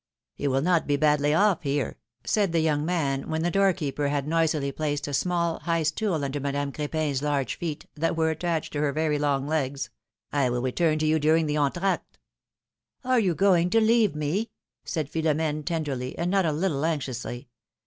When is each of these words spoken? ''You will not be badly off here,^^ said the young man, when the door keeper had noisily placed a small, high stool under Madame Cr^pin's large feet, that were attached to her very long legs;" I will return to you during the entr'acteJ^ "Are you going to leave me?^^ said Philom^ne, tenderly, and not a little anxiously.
''You 0.35 0.47
will 0.47 0.63
not 0.63 0.87
be 0.87 0.95
badly 0.97 1.31
off 1.31 1.61
here,^^ 1.61 1.93
said 2.27 2.53
the 2.53 2.59
young 2.59 2.83
man, 2.83 3.29
when 3.29 3.43
the 3.43 3.51
door 3.51 3.71
keeper 3.71 4.07
had 4.07 4.27
noisily 4.27 4.71
placed 4.71 5.07
a 5.07 5.13
small, 5.13 5.59
high 5.59 5.83
stool 5.83 6.23
under 6.25 6.39
Madame 6.39 6.71
Cr^pin's 6.71 7.21
large 7.21 7.53
feet, 7.59 7.85
that 7.93 8.17
were 8.17 8.31
attached 8.31 8.73
to 8.73 8.79
her 8.79 8.93
very 8.93 9.19
long 9.19 9.45
legs;" 9.45 9.91
I 10.33 10.49
will 10.49 10.63
return 10.63 10.97
to 10.97 11.05
you 11.05 11.19
during 11.19 11.45
the 11.45 11.53
entr'acteJ^ 11.53 11.99
"Are 13.03 13.19
you 13.19 13.35
going 13.35 13.69
to 13.69 13.79
leave 13.79 14.15
me?^^ 14.15 14.49
said 14.83 15.07
Philom^ne, 15.11 15.63
tenderly, 15.65 16.17
and 16.17 16.31
not 16.31 16.47
a 16.47 16.51
little 16.51 16.83
anxiously. 16.83 17.49